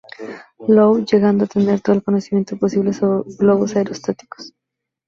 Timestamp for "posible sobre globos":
2.57-3.75